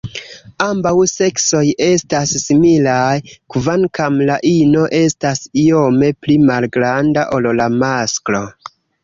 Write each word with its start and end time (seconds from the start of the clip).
Ambaŭ 0.67 0.93
seksoj 1.09 1.59
estas 1.87 2.33
similaj, 2.43 3.11
kvankam 3.57 4.17
la 4.31 4.39
ino 4.53 4.87
estas 5.01 5.43
iome 5.67 6.11
pli 6.25 6.39
malgranda 6.49 7.29
ol 7.39 7.51
la 7.61 7.71
masklo. 7.85 8.45